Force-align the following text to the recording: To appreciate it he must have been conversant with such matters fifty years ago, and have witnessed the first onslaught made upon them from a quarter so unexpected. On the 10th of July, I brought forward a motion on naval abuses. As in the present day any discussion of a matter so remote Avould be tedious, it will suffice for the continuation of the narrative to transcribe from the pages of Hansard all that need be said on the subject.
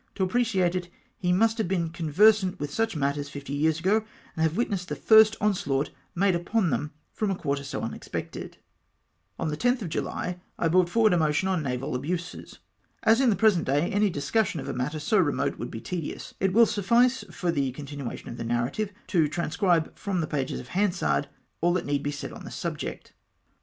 To 0.15 0.23
appreciate 0.23 0.73
it 0.73 0.89
he 1.19 1.31
must 1.31 1.59
have 1.59 1.67
been 1.67 1.91
conversant 1.91 2.59
with 2.59 2.73
such 2.73 2.95
matters 2.95 3.29
fifty 3.29 3.53
years 3.53 3.77
ago, 3.79 4.03
and 4.35 4.41
have 4.41 4.57
witnessed 4.57 4.89
the 4.89 4.95
first 4.95 5.35
onslaught 5.39 5.91
made 6.15 6.33
upon 6.33 6.71
them 6.71 6.89
from 7.13 7.29
a 7.29 7.35
quarter 7.35 7.63
so 7.63 7.81
unexpected. 7.81 8.57
On 9.37 9.49
the 9.49 9.55
10th 9.57 9.83
of 9.83 9.89
July, 9.89 10.41
I 10.57 10.69
brought 10.69 10.89
forward 10.89 11.13
a 11.13 11.19
motion 11.19 11.47
on 11.47 11.61
naval 11.61 11.93
abuses. 11.93 12.57
As 13.03 13.21
in 13.21 13.29
the 13.29 13.35
present 13.35 13.65
day 13.65 13.91
any 13.91 14.09
discussion 14.09 14.59
of 14.59 14.67
a 14.67 14.73
matter 14.73 14.99
so 14.99 15.19
remote 15.19 15.59
Avould 15.59 15.69
be 15.69 15.79
tedious, 15.79 16.33
it 16.39 16.51
will 16.51 16.65
suffice 16.65 17.23
for 17.29 17.51
the 17.51 17.71
continuation 17.71 18.27
of 18.27 18.37
the 18.37 18.43
narrative 18.43 18.91
to 19.09 19.27
transcribe 19.27 19.95
from 19.95 20.19
the 20.19 20.25
pages 20.25 20.59
of 20.59 20.69
Hansard 20.69 21.29
all 21.61 21.73
that 21.73 21.85
need 21.85 22.01
be 22.01 22.09
said 22.09 22.33
on 22.33 22.43
the 22.43 22.49
subject. 22.49 23.13